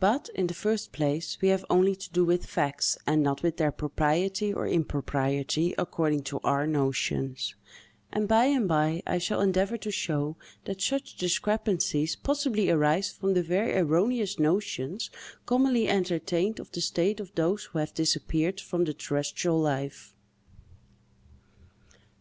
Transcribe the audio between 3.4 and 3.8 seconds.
with their